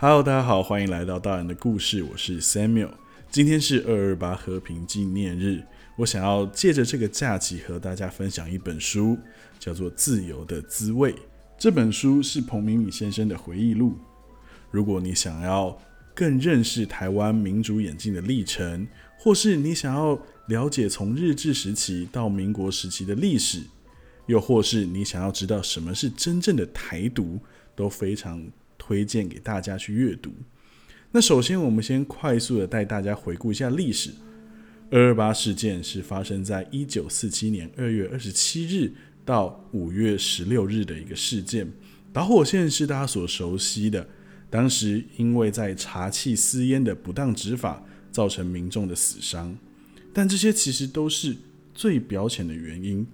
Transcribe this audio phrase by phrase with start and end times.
[0.00, 2.92] Hello，大家好，欢迎来到大人的故事，我是 Samuel。
[3.32, 5.60] 今天是二二八和平纪念日，
[5.96, 9.18] 我想要借着这个假期和大家分享一本书，
[9.58, 11.12] 叫做《自由的滋味》。
[11.58, 13.96] 这本书是彭明敏先生的回忆录。
[14.70, 15.76] 如果你想要
[16.14, 18.86] 更认识台湾民主演进的历程，
[19.18, 23.64] 或是你想要了解从日治时期到民国时期的历史，
[24.26, 27.40] 又或是你想要知道什么是真正的台独，
[27.74, 28.48] 都非常。
[28.78, 30.32] 推荐给大家去阅读。
[31.10, 34.10] 那首先，我们先快速的带大家回顾一下历史。
[34.90, 38.90] 二二八事件是发生在一九四七年二月二十七日
[39.24, 41.70] 到五月十六日的一个事件。
[42.10, 44.08] 导火线是大家所熟悉的，
[44.48, 49.54] 当时因为在茶器私烟的不当执法，造成民众的死伤。
[50.14, 51.36] 但这些其实都是
[51.74, 53.06] 最表浅的原因。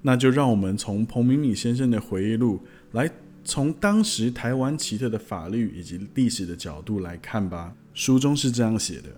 [0.00, 2.60] 那就让我们从彭明敏先生的回忆录
[2.92, 3.10] 来。
[3.48, 9.08] 从当时台湾奇特的法律以及历史的角度来看吧，书中是这样写的：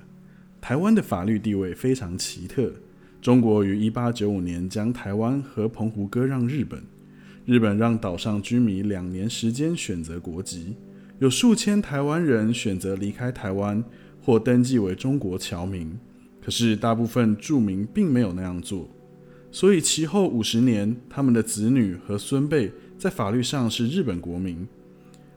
[0.61, 2.73] 台湾的法律地位非常奇特。
[3.21, 6.81] 中国于一八九五年将台湾和澎湖割让日本，
[7.45, 10.77] 日本让岛上居民两年时间选择国籍，
[11.19, 13.83] 有数千台湾人选择离开台湾
[14.23, 15.99] 或登记为中国侨民，
[16.41, 18.89] 可是大部分住民并没有那样做，
[19.51, 22.71] 所以其后五十年，他们的子女和孙辈。
[23.01, 24.69] 在法律上是日本国民，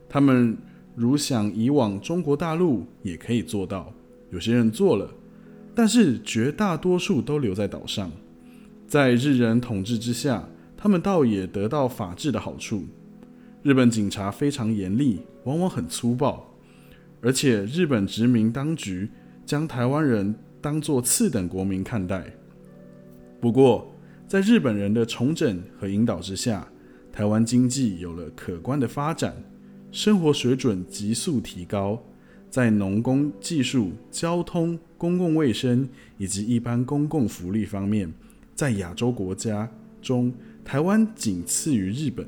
[0.10, 0.58] 他们
[0.98, 3.94] 如想移往中国大陆也可以做到。
[4.32, 5.10] 有些人做了，
[5.74, 8.12] 但是绝大多数都留在岛上。
[8.86, 12.84] 在日人统治之下，他们倒也得到法治的好处。
[13.62, 16.54] 日本警察非常严厉，往往很粗暴，
[17.22, 19.10] 而且日本殖民当局
[19.46, 22.26] 将台湾人当作次等国民看待。
[23.40, 23.96] 不过，
[24.28, 26.68] 在日本人的重整和引导之下，
[27.14, 29.36] 台湾经济有了可观的发展，
[29.92, 32.04] 生活水准急速提高，
[32.50, 35.88] 在农工技术、交通、公共卫生
[36.18, 38.12] 以及一般公共福利方面，
[38.56, 39.70] 在亚洲国家
[40.02, 40.34] 中，
[40.66, 42.28] 台湾仅次于日本。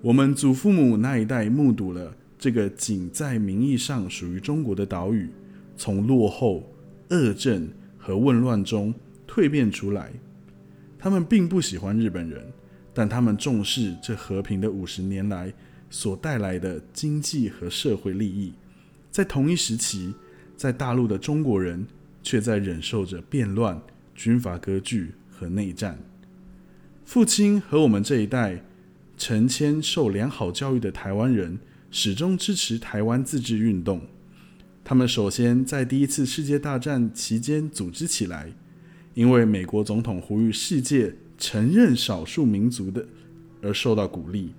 [0.00, 5.28] 我们祖父母那一代目睹了这个仅在名义上属于中国的岛屿，
[5.76, 6.72] 从落后、
[7.10, 7.68] 恶政
[7.98, 8.94] 和混乱中
[9.28, 10.10] 蜕变出来。
[10.98, 12.42] 他们并不喜欢日本人。
[12.98, 15.54] 但他们重视这和平的五十年来
[15.88, 18.52] 所带来的经济和社会利益，
[19.08, 20.12] 在同一时期，
[20.56, 21.86] 在大陆的中国人
[22.24, 23.80] 却在忍受着变乱、
[24.16, 25.96] 军阀割据和内战。
[27.04, 28.64] 父亲和我们这一代
[29.16, 31.56] 成千受良好教育的台湾人，
[31.92, 34.02] 始终支持台湾自治运动。
[34.82, 38.52] 他们首先在第一次世界大战期间组织起来，
[39.14, 41.14] 因为美国总统呼吁世界。
[41.38, 43.06] 承认少数民族的
[43.62, 44.50] 而受到鼓励，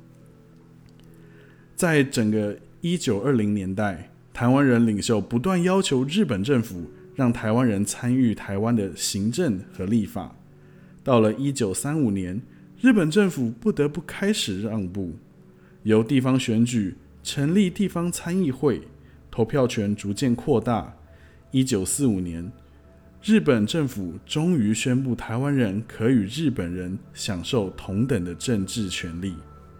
[1.75, 10.33] 在整个一九二零年代，台湾人领袖不断要求日本政府让台湾人参与台湾的行政和立法。
[11.03, 12.41] 到了一九三五年，
[12.79, 15.11] 日本政府不得不开始让步，
[15.83, 18.81] 由地方选举成立地方参议会，
[19.29, 20.95] 投票权逐渐扩大。
[21.51, 22.51] 一九四五年。
[23.21, 29.35] 日本政府终于宣布，台湾人可与日本人享受同等的政治权利。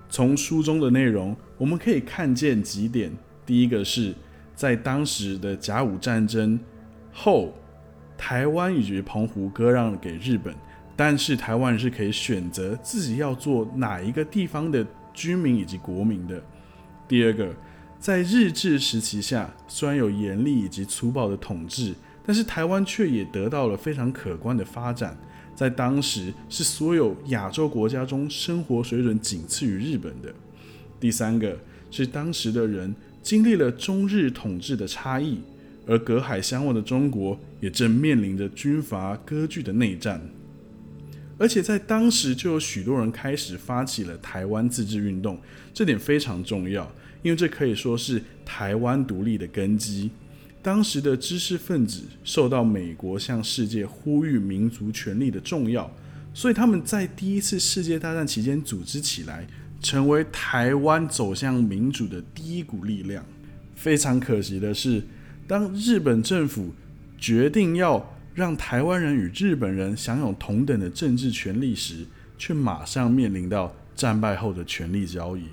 [0.09, 3.09] 从书中的内容，我们可以看见几点：
[3.45, 4.13] 第一个是
[4.53, 6.59] 在当时的甲午战争
[7.13, 7.53] 后，
[8.17, 10.53] 台湾以及澎湖割让给日本，
[10.97, 16.43] 但是台湾是可以选择自己要做哪一个地方的居民以及国民的。
[17.07, 17.55] 第二个，
[17.97, 21.95] 在日治时期下，虽然有严厉以及粗暴的统治。
[22.29, 25.17] 但是台湾却也得到了非常可观的发展，
[25.55, 30.31] 在当时是所有亚洲国家中生活水准仅次于日本的。
[30.99, 31.57] 第三个
[31.89, 32.93] 是当时的人
[33.23, 35.39] 经历了中日统治的差异，
[35.87, 40.21] 而隔海相望的中国也正面临着军阀割据的内战，
[41.39, 45.39] 而且在当时就有许多人开始发起了台湾自治运动，
[45.73, 46.93] 这点非常重要，
[47.23, 50.11] 因为这可以说是台湾独立的根基。
[50.61, 55.89] 当时的知识分子受到美国向世界呼吁民族权利的重要，
[56.33, 59.47] 所以他们在第一次世界大战期间组织起来，
[59.81, 63.23] 成为台湾走向民主的第一股力量。
[63.73, 65.01] 非常可惜的是，
[65.47, 66.73] 当日本政府
[67.17, 72.05] 决定要让台湾人与日本人享有同等的政治权利时，
[72.37, 75.43] 却马上面临到战败后的权力交易。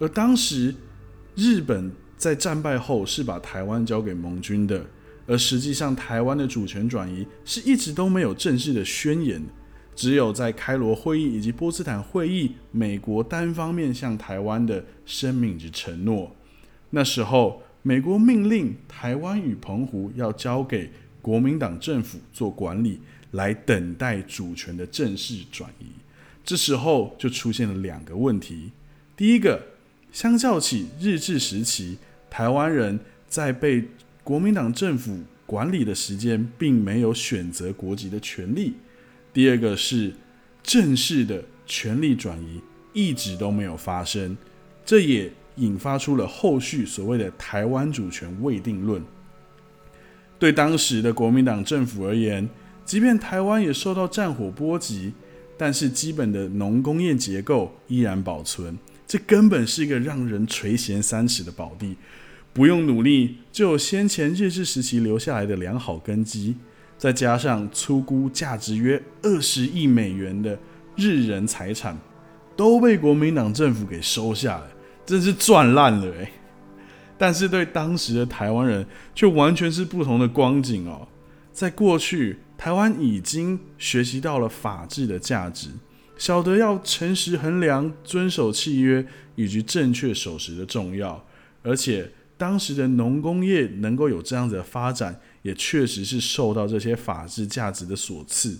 [0.00, 0.74] 而当时
[1.36, 1.92] 日本。
[2.22, 4.86] 在战败后是把台湾交给盟军的，
[5.26, 9.42] 而实际上台湾的主权转移是一直都没有正式的宣言，
[9.96, 16.36] 只有在开罗会议以及波茨坦会议，美国单方面向台湾的声明及承诺。
[16.90, 23.00] 那时候美国命令台湾与澎湖要交给国民党政府做管理，
[23.32, 25.86] 来等待主权的正式转移。
[26.44, 28.70] 这时候就出现了两个问题：
[29.16, 29.60] 第一个，
[30.12, 31.98] 相较起日治时期，
[32.32, 32.98] 台湾人
[33.28, 33.84] 在被
[34.24, 38.72] 国民党政府管理的时间，并没有选择国籍的权利；
[39.34, 40.14] 第二个是
[40.62, 42.58] 正式的权力转移
[42.94, 44.34] 一直都没有发生，
[44.82, 49.04] 这也引发出了后续所谓的台湾主权未定论。
[50.38, 52.48] 对当时的国民党政府而言，
[52.86, 55.12] 即便台湾也受到战火波及。
[55.58, 58.76] 但是基本的农工业结构依然保存，
[59.06, 61.94] 这根本是一个让人垂涎三尺的宝地，
[62.52, 66.56] 不用努力就有先前日治时期留下来的良好根基，
[66.98, 70.58] 再加上粗估价值约二十亿美元的
[70.96, 71.98] 日人财产，
[72.56, 74.68] 都被国民党政府给收下了，
[75.06, 76.30] 真是赚烂了哎！
[77.16, 81.08] 但是对当时的台湾人却完全是不同的光景哦，
[81.52, 82.38] 在过去。
[82.58, 85.68] 台湾已经学习到了法治的价值，
[86.16, 89.04] 晓得要诚实衡量、遵守契约
[89.34, 91.26] 以及正确守时的重要。
[91.64, 92.08] 而且
[92.42, 98.58] 当时的农工业能够有这样子的发展，也确实是受到这些法治价值的所赐。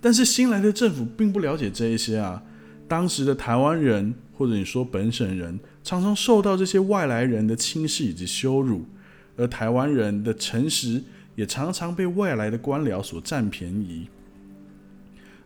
[0.00, 2.42] 但是新来的政府并不了解这一些啊。
[2.88, 8.86] 当时的台湾人或者你说本省人，常常受到这些外来人的轻视以及羞辱，
[9.36, 11.02] 而台湾人的诚实。
[11.36, 14.06] 也常常被外来的官僚所占便宜，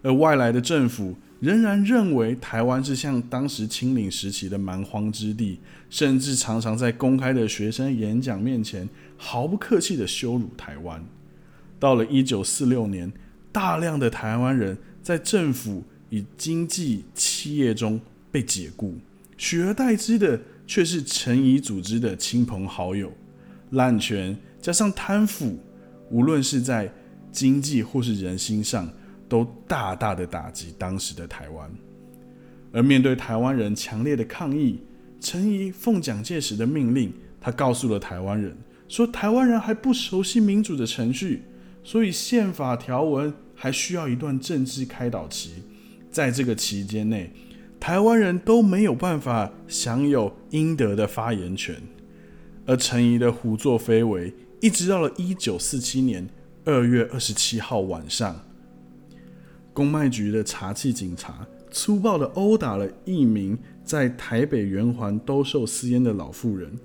[0.02, 5.58] 而外来的政府仍然认为台湾是像当时清领时期的蛮荒之地，
[5.88, 11.04] 甚至常常在公开的学生演讲面前毫不客气的羞辱台湾。
[11.78, 13.12] 到了一九四六年，
[13.52, 18.00] 大量的台湾人在政府与经济企业中
[18.32, 18.96] 被解雇，
[19.36, 23.12] 取而代之的却是陈仪组织的亲朋好友，
[23.70, 25.58] 滥权加上贪腐。
[26.10, 26.90] 无论是在
[27.30, 28.90] 经济或是人心上，
[29.28, 31.70] 都大大的打击当时的台湾。
[32.72, 34.80] 而面对台湾人强烈的抗议，
[35.20, 38.56] 陈仪奉蒋介石的命令，他告诉了台湾人
[38.88, 41.42] 说：台湾人还不熟悉民主的程序，
[41.82, 45.62] 所以宪法条文还需要一段政治开导期。
[46.10, 47.32] 在这个期间内，
[47.78, 51.76] 台湾人都没有办法享有应得的发言权。
[52.66, 54.32] 而陈仪的胡作非为。
[54.60, 56.28] 一直到了一九四七年
[56.64, 58.44] 二月二十七号晚上，
[59.78, 66.76] 公卖局的查缉警察粗暴地殴打了一名在台北圆环兜售私烟的老妇人。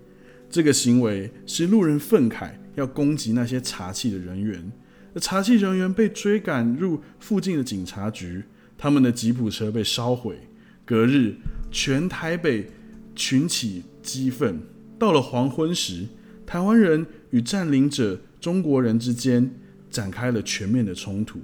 [0.48, 4.72] 这个行为使路人愤慨，要攻击那些查缉的人员。
[5.16, 8.44] 而查缉人员被追赶入附近的警察局，
[8.78, 10.38] 他们的吉普车被烧毁。
[10.86, 11.34] 隔日，
[11.72, 12.70] 全台北
[13.16, 14.60] 群起激愤。
[15.00, 16.06] 到了黄昏时，
[16.46, 17.04] 台湾人。
[17.32, 19.50] 与占领者中国人之间
[19.90, 21.40] 展开了全面的冲突，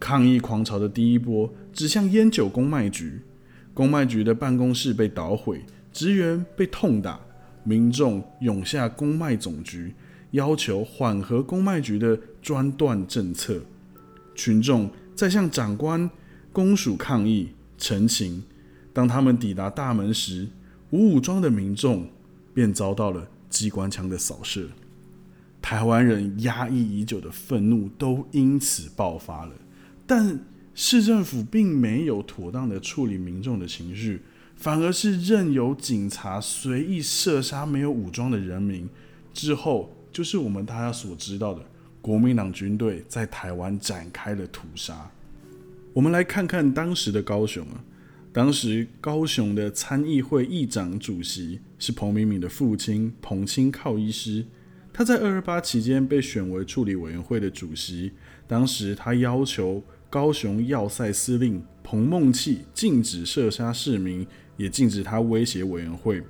[0.00, 3.20] 抗议狂潮的第一波指向烟酒公卖局，
[3.74, 7.20] 公卖局的办公室被捣毁，职员被痛打，
[7.64, 9.94] 民众涌下公卖总局，
[10.30, 13.60] 要求缓和公卖局的专断政策。
[14.34, 16.08] 群众在向长官、
[16.52, 18.44] 公署抗议陈情，
[18.92, 20.48] 当他们抵达大门时，
[20.90, 22.08] 无武装的民众
[22.54, 24.68] 便遭到了机关枪的扫射。
[25.60, 29.52] 台湾人压抑已久的愤怒都因此爆发了，
[30.08, 30.40] 但
[30.74, 34.22] 市政府并没有妥当的处理民众的情绪，
[34.56, 38.88] 反而是任由警察随意射杀没有武装的人民。
[39.34, 41.62] 之后就是我们大家所知道的，
[42.00, 45.10] 国民党军队在台湾展开了屠杀。
[45.92, 47.84] 我们来看看当时的高雄啊，
[48.32, 54.46] 当时高雄的参议会议长主席是彭明敏的父亲彭清靠医师。
[54.90, 58.12] 他在二二八期间被选为处理委员会的主席。
[58.48, 66.22] 当时他要求高雄要塞司令彭孟契禁止射杀市民，也禁止他威胁委员会。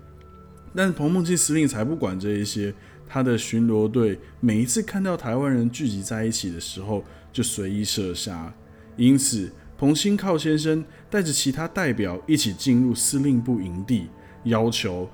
[0.75, 2.75] 但彭孟契司令才不管这一些，
[3.09, 8.53] 他的巡逻队每一次看到台湾人聚集在一起的时候，就随意射杀。
[8.97, 14.09] 因此，彭新靠先生带着其他代表一起进入司令部营地，
[14.45, 15.09] 要求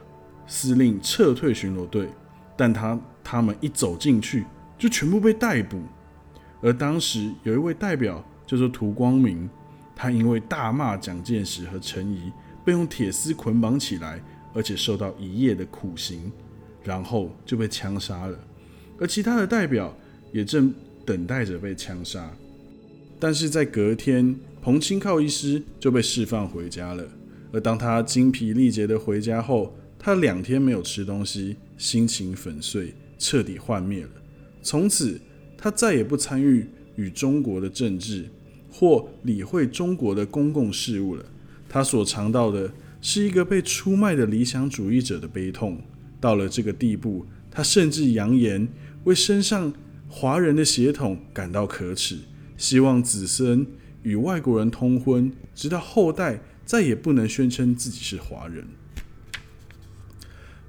[0.46, 2.08] 司令撤退巡逻队。
[2.56, 4.44] 但他他们一走进去，
[4.78, 5.82] 就全部被逮捕。
[6.62, 9.50] 而当时有一位代表叫做涂光明，
[9.96, 12.30] 他因为大骂蒋介石和陈仪，
[12.64, 14.22] 被用铁丝捆绑起来，
[14.54, 16.30] 而且受到一夜的苦刑，
[16.84, 18.38] 然后就被枪杀了。
[19.00, 19.92] 而其他的代表
[20.32, 20.72] 也正
[21.04, 22.30] 等待着被枪杀。
[23.18, 27.04] 但是在隔天，彭清靠医师就被释放回家了。
[27.52, 34.10] 而当他精疲力竭的回家后，他两天没有吃东西，心情粉碎，彻底幻灭了。
[34.62, 35.20] 从此，
[35.58, 36.64] 他再也不参与
[36.96, 38.26] 与中国的政治
[38.76, 41.24] 或理会中国的公共事务了。
[41.68, 45.80] 他所尝到的是一个被出卖的理想主义者的悲痛。
[46.20, 48.66] 到了这个地步，他甚至扬言
[49.04, 49.72] 为身上
[50.08, 52.18] 华人的血统感到可耻，
[52.56, 53.64] 希望子孙
[54.02, 58.66] 与外国人通婚，直到后代再也不能宣称自己是华人。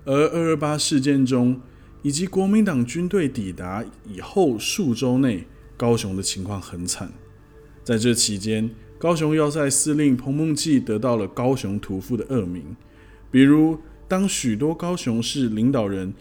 [0.03, 1.59] 而二二八事件中，
[2.03, 7.11] 以及国民党军队抵达以后数周内，高雄的情况很惨。
[7.85, 12.75] 在这期间，高雄要塞司令彭梦记得到了“高雄屠夫”的恶名。
[13.31, 16.13] 比如，当许多高雄市领导人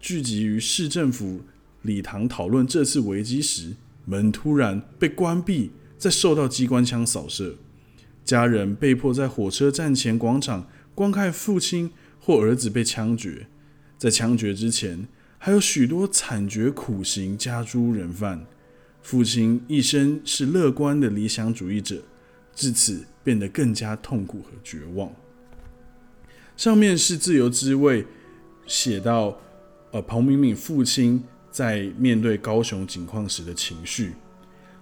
[0.00, 1.42] 聚集于市政府
[1.82, 7.56] 礼堂讨论这次危机时，门突然被关闭，再受到机关枪扫射，
[8.24, 11.92] 家人被迫在火车站前广场观看父亲。
[12.26, 13.48] 或儿子被枪决，
[13.98, 15.06] 在枪决之前，
[15.36, 18.46] 还有许多惨绝苦刑加诸人犯。
[19.04, 22.02] 父亲一生是乐观的理想主义者，
[22.54, 25.12] 至此变得更加痛苦和绝望。
[26.56, 28.06] 上面是自由之味
[28.66, 29.38] 写到，
[29.92, 34.14] 呃，彭明敏父亲在面对高雄景况时的情绪。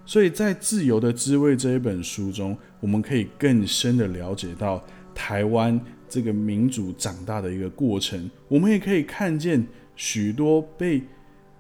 [0.06, 4.82] 所以在《自由的滋味》这一本书中，我们可以更深的了解到
[5.14, 5.78] 台湾。
[6.08, 11.02] 这个民主长大的一个过程，我们也可以看见许多被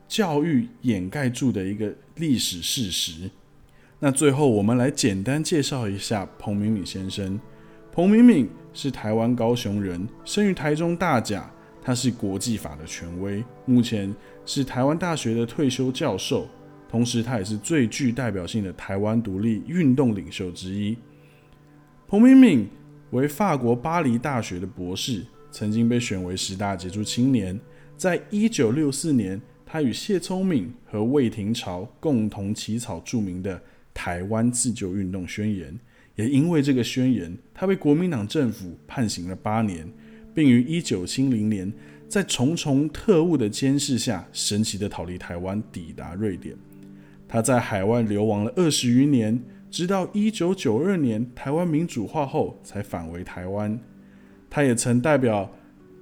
[0.06, 1.90] 教育掩盖住的一个
[2.22, 3.28] 历史事实。
[3.98, 7.38] 那最后，我们来简单介绍一下彭明敏先生。
[7.90, 11.50] 彭明敏是台湾高雄人，生于台中大甲，
[11.82, 14.14] 他是国际法的权威，目前
[14.46, 16.48] 是台湾大学的退休教授，
[16.88, 20.96] 同时他也是最具代表性的台湾独立运动领袖之一。
[22.06, 22.68] 彭明敏。
[23.10, 27.60] 为法国巴黎大学的博士，曾经被选为十大杰出青年。
[27.94, 29.38] 在一九六四年，
[29.72, 33.56] 他与谢聪敏和魏廷朝共同起草著名的
[33.94, 35.72] 《台湾自救运动宣言》。
[36.14, 39.90] 也因为这个宣言，他被国民党政府判刑了八年，
[40.34, 41.72] 并于一九七零年
[42.06, 46.54] 在重重特务的监视下，神奇的逃离台湾，抵达瑞典。
[47.26, 49.42] 他在海外流亡了二十余年。
[49.70, 53.80] 直到一九九二年台湾民主化后，才返回台湾。
[54.50, 55.50] 他也曾代表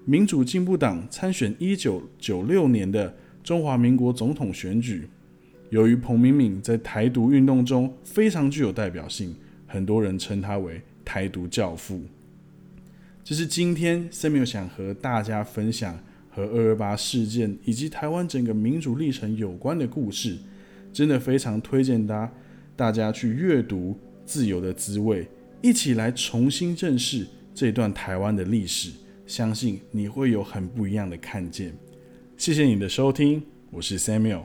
[0.04, 5.08] 民主进步党参选一九九六年的中华民国总统选举。
[5.70, 9.34] 由于彭明敏在台独运动中非常具有代表性，
[9.66, 12.02] 很多人称他为台独教父。
[13.22, 15.96] 这是今天 Samuel 想和大家分享
[16.28, 20.38] 和二二八事件以及台湾整个民主历程有关的故事，
[20.92, 22.32] 真的非常推荐大。
[22.74, 23.92] 大家去阅读
[24.24, 25.22] 《自由的滋味》，
[25.62, 28.90] 一起来重新认识这段台湾的历史，
[29.26, 31.74] 相信你会有很不一样的看见。
[32.40, 34.44] 谢谢你的收听，我是 Samuel。